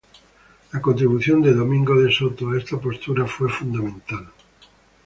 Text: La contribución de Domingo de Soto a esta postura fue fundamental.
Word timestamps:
La 0.71 0.81
contribución 0.81 1.43
de 1.43 1.53
Domingo 1.53 1.93
de 1.93 2.11
Soto 2.11 2.49
a 2.49 2.57
esta 2.57 2.75
postura 2.79 3.27
fue 3.27 3.47
fundamental. 3.49 4.31